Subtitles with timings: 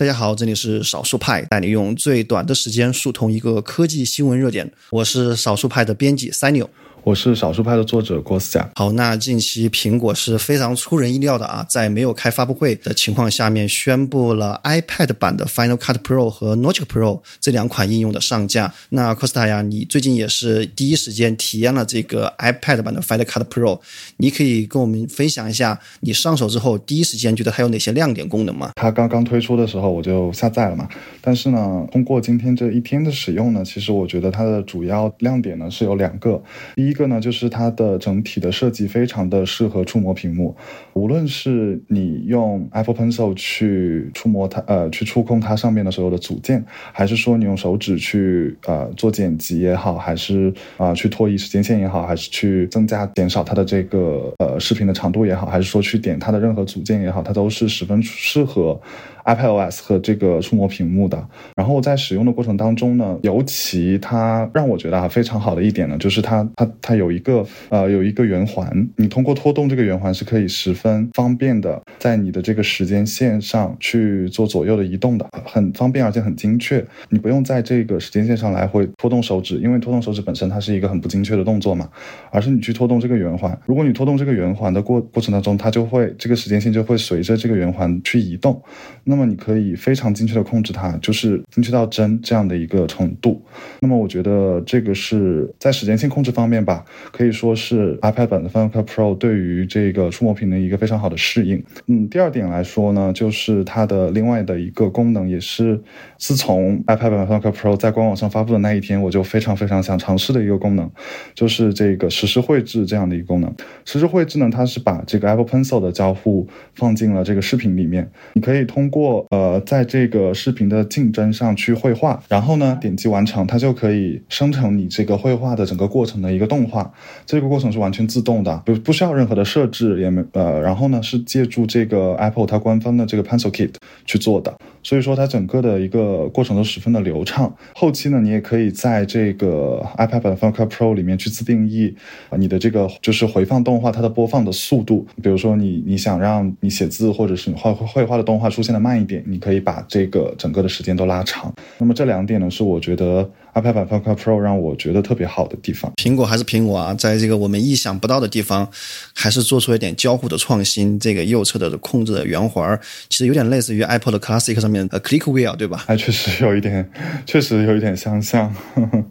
[0.00, 4.72] 大家好，这里是少数派，带你用最短的时间速通一个科技新闻热点。
[4.88, 6.70] 我是少数派的编辑三牛。
[7.02, 8.70] 我是少数派的作者郭思佳。
[8.74, 18.72] 好，那近期苹果是非常出人意料的啊，在没有开发布会的情况下面，宣布了 iPad 版的 Final Cut Pro 和 Logic Pro 这两款应用的上架。
[18.90, 23.80] 那 Costa 呀，你最近也是第一时间体验了这个 iPad 版的 Final Cut Pro，
[24.18, 28.72] 你可以跟我们分享一下你上手之后第一时间觉得它有哪些亮点功能吗？
[28.76, 30.88] 它刚刚推出的时候我就下载了嘛，
[31.20, 36.42] 但是呢，通过今天这一天的使用呢，其实我觉得它的主要亮点呢是有两个，
[36.76, 40.56] 第一一个呢就是它的整体的设计非常的适合触摸屏幕，
[40.92, 58.80] 无论是你用 Apple Pencil 去触摸它，呃，去触控它上面的所有的组件，还是说你用手指去呃做剪辑也好，还是啊去拖移时间线也好，还是去增加减少它的这个呃视频的长度也好，还是说去点它的任何组件也好，它都是十分适合。
[59.22, 61.22] iPadOS 和这个触摸屏幕的，
[61.54, 81.88] 然后在使用的过程当中呢，尤其它让我觉得啊非常好的一点呢，就是它它它有一个呃有一个圆环，你通过拖动这个圆环是可以十分方便的在你的这个时间线上去做左右的移动的，很方便而且很精确，你不用在这个时间线上来回拖动手指，因为拖动手指本身它是一个很不精确的动作嘛，
[82.30, 88.62] 而是你去拖动这个圆环，如果你拖动这个圆环的过过程当中，它就会这个时间线就会随着这个圆环去移动。
[89.04, 93.42] 那么你可以非常精确的控制它，就是精确到帧这样的一个程度。
[93.80, 96.69] 那么我觉得这个是在时间性控制方面吧，
[97.10, 101.64] 可以说是 iPad 版的 Final Cut Pro 对于这个触摸屏的一个非常好的适应。
[101.86, 105.80] 嗯，第二点来说呢，就是它的另外的一个功能，也是
[106.18, 110.88] 自从 iPad 版 Final Cut Pro 在官网上发布的那一天，我就非常非常想尝试的一个功能，
[111.34, 113.52] 就是这个实时绘制这样的一个功能。
[113.84, 126.92] 实时绘制呢，它是把这个 Apple Pencil 的交互放进了这个视频里面，你可以通过过呃，在这个视频的竞争上去绘画，然后呢，点击完成，它就可以生成你这个绘画的整个过程的一个动动画。
[127.24, 137.54] 这个过程是完全自动的，不不需要任何的设置，也没呃，然后呢是借助这个 Apple 它官方的这个 Pencil Kit 去做的，所以说它整个的一个过程都十分的流畅。
[137.74, 141.94] 后期呢，你也可以在这个 iPad Final Cut Pro 里面去自定义
[142.28, 148.80] 啊，你的这个就是回放动画它的播放的速度，比如说你你想让你写字或者是你画绘画的动画出现的。
[148.80, 151.54] 慢一点，你可以把这个整个的时间都拉长。
[151.76, 153.30] 那么这两点呢，是我觉得。
[153.54, 158.68] iPad 版 Final Cut Pro 让我觉得特别好的地方，苹果还是苹果啊，在这个我们意想不到的地方，
[159.12, 160.98] 还是做出了一点交互的创新。
[161.00, 162.78] 这个右侧的控制的圆环，
[163.08, 165.84] 其实有点类似于 Apple 的 Classic 上面的 Click Wheel，对吧？
[165.86, 166.88] 还确实有一点，
[167.26, 168.54] 确实有一点相像。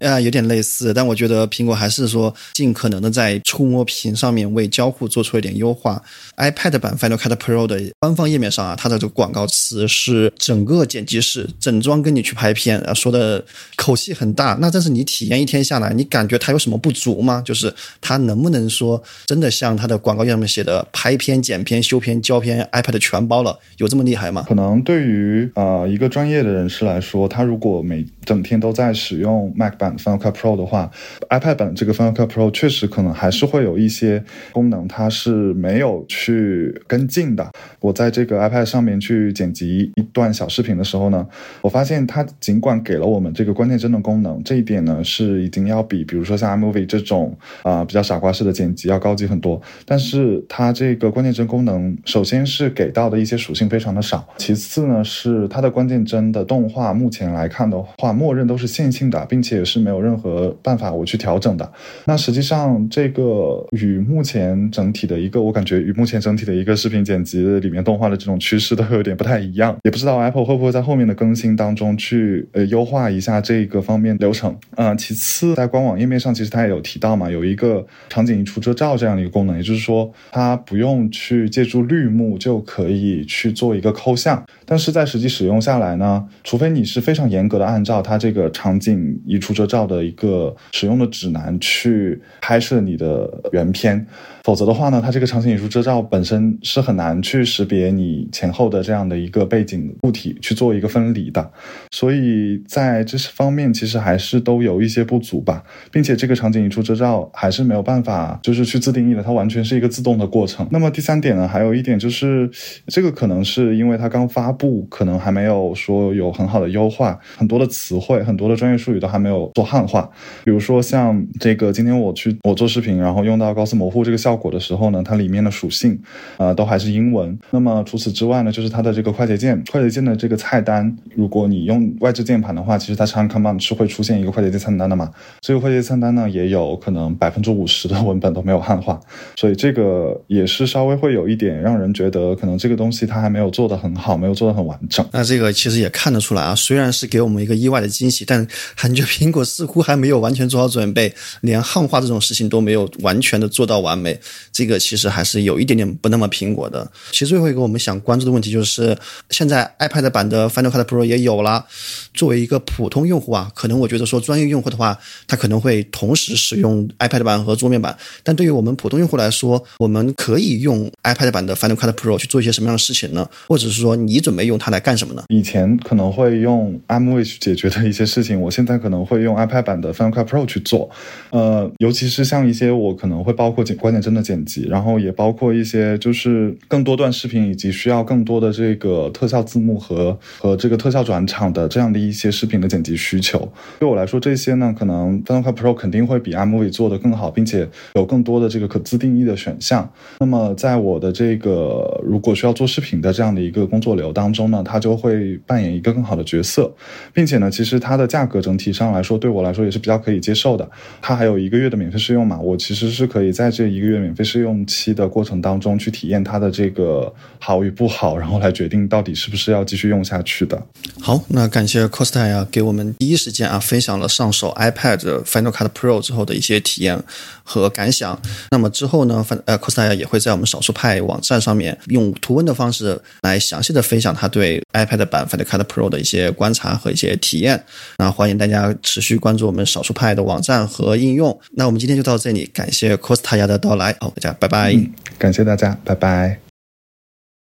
[0.01, 6.01] 啊， 有点类似，但我觉得苹果还是说尽可能的在触摸屏上面为交互做出一点优化。
[6.37, 13.43] iPad 版 Final Cut Pro 的官方页面上啊，它的这个广告词是整个剪辑室整装跟你去拍片，啊，说的
[13.75, 14.28] 口气很。
[14.33, 17.41] 大那，但是你体验一天下来，你感觉它有什么不足吗？
[17.45, 24.45] 就是它能不能说真的像它的广告页上面写的，拍片、剪片、修片、胶片，iPad 全包了，有这么厉害吗？
[24.47, 30.91] 可能对于呃一个专业的人士来说，他如果每整天都在使用 Mac 版 Final Cut Pro 的话
[31.29, 37.49] ，iPad 版这个 Final Cut Pro 确实可能还是会有一些功能它是没有去跟进的。
[37.79, 41.25] 我在这个 iPad 上面去剪辑一段小视频的时候呢，
[41.61, 61.71] 我发现它尽管给了我们这个关键帧的功能能，这一点呢是已经要比比如说像 iMovie 这种啊比较傻瓜式的剪辑要高级很多，但是它这个关键帧功能，首先是给到的一些属性非常的少，其次呢是它的关键帧的动画目前来看的话，默认都是线性的，并且是没有任何办法我去调整的。
[62.05, 74.55] 那实际上这个与目前整体的一个，我感觉与目前整体的一个视频剪辑里面动画的这种趋势都有点不太一样，也不知道 Apple 会不会在后面的更新当中去呃优化一下这个方面流程。
[74.75, 84.43] 嗯，其次，在官网页面上，其实它也有提到嘛，有一个场景移除遮罩这样的一个功能，也就是说，它不用去借助绿幕就可以去做一个抠像。
[84.65, 94.07] 但是在实际使用下来呢，除非你是非常严格的按照它这个场景移除遮罩的一个使用的指南去拍摄你的原片。
[94.43, 101.51] 否则的话呢，它这个场景移除遮罩本身是很难去识别你前后的这样的一个背景物体去做一个分离的，
[101.91, 110.67] 所以在这些方面其实还是都有一些不足吧，并且这个场景一出遮罩还是没有办法就是去自定义的，它完全是一个自动的过程。
[110.71, 112.49] 那么第三点呢，还有一点就是
[112.87, 120.09] 这个可能是因为它刚发布，可能还没有说有很好的优化，很多的词汇、很多的专业术语都还没有做汉化。
[120.43, 125.99] 比如说像这个今天我去我做视频，然后用到高斯模糊这个效果的时候呢，它里面的属性
[126.37, 127.37] 呃都还是英文。
[127.51, 135.11] 那么除此之外呢，就是它的这个快捷键，快捷键的这个菜单，如果你用外置键盘的话，其实它常按 Command 是会出现一个快捷键菜单的嘛。
[135.41, 138.97] 这个快捷菜单呢，也有可能百分之五十的文本都没有汉化，
[139.35, 145.05] 所以这个也是稍微会有一点让人觉得可能这个东西它还没有做得很好，没有做得很完整。
[145.11, 154.19] 那这个其实也看得出来啊，虽然是给我们一个意外的惊喜，但感觉苹果似乎还没有完全做好准备，连汉化这种事情都没有完全的做到完美。
[154.51, 156.89] 这个其实还是有一点点不那么苹果的。
[157.11, 158.97] 其实最后一个我们想关注的问题就是，
[159.29, 161.65] 现在 iPad 版的 Final Cut Pro 也有了。
[162.13, 164.97] 作为一个普通用户啊，可能我觉得说专业用户的话，
[165.27, 167.95] 他可能会同时使用 iPad 版和桌面版。
[168.23, 173.27] 但对于我们普通用户来说，我们可以用 iPad 版的 Final Cut Pro 去做一些什么样的事情呢？
[173.47, 175.23] 或者是说你准备用它来干什么呢？
[175.29, 180.89] 以前可能会用 iMovie 去解决的一些事情，我现在可能会用 iPad 版的 Final Cut Pro 去做。
[181.29, 193.51] 呃，尤其是像一些我可能会包括剪关键帧的剪辑，然后也包括一些就是更多段视频以及需要更多的这个特效字幕和和这个特效转场的这样的一些视频的剪辑需求。
[193.77, 199.89] 对我来说，这些呢，可能 Final Cut Pro 肯定会比 iMovie 做的更好，并且有更多的这个可自定义的选项。
[200.19, 206.71] 那么在我的这个如果需要做视频的这样的一个工作流当中呢，它就会扮演一个更好的角色，
[207.13, 210.69] 并且呢，其实它的价格整体上来说，对我来说也是比较可以接受的。
[211.01, 220.61] 它还有一个月的免费试用嘛，我其实是可以在这一个月免费试用期的过程当中去体验它的这个好与不好，然后来决定到底是不是要继续用下去的。
[220.99, 227.01] 好，那感谢 Costa 呀，给我们第一时间啊分享了上手 iPad Final Cut Pro 之后的一些体验
[227.43, 228.19] 和感想。
[228.51, 237.63] 那么之后呢，呃，Costa 也会在我们少数派网站上面用图文的方式来详细的分享他对 iPad 版 Final Cut Pro 的一些观察和一些体验。
[237.97, 241.39] 那欢迎大家持续关注我们少数派的网站和应用。
[241.51, 244.75] 那我们今天就到这里，感谢 Costa 呀的到来，好，大家拜拜。
[245.17, 246.48] 感谢大家，拜拜。